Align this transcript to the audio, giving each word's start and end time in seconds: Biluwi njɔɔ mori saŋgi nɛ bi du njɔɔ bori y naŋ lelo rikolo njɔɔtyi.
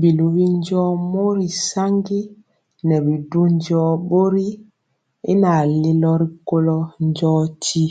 Biluwi 0.00 0.44
njɔɔ 0.56 0.90
mori 1.12 1.46
saŋgi 1.68 2.20
nɛ 2.86 2.96
bi 3.04 3.14
du 3.30 3.40
njɔɔ 3.56 3.90
bori 4.08 4.46
y 5.30 5.32
naŋ 5.40 5.58
lelo 5.82 6.12
rikolo 6.20 6.76
njɔɔtyi. 7.06 7.86